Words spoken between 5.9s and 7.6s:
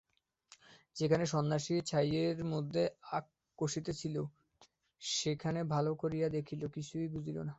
করিয়া দেখিল, কিছুই বুঝিল না।